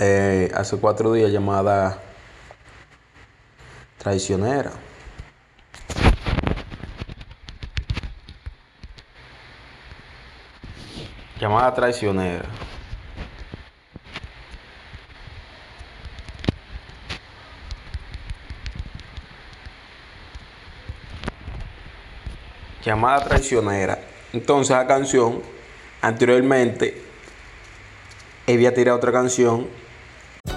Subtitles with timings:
[0.00, 2.00] Eh, hace cuatro días llamada
[3.98, 4.70] traicionera.
[11.40, 12.44] Llamada traicionera.
[22.84, 23.98] Llamada traicionera.
[24.32, 25.42] Entonces la canción,
[26.00, 27.02] anteriormente,
[28.46, 29.87] había tirado otra canción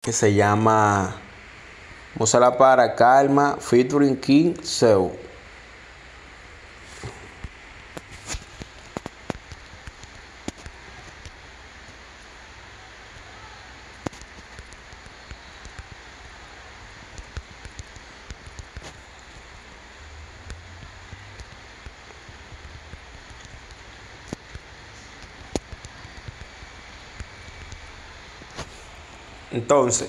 [0.00, 1.14] Que se llama
[2.18, 5.12] Mozala para Calma featuring King Seu.
[29.52, 30.08] Entonces,